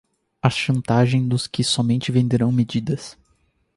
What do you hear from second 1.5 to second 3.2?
somente venderão medidas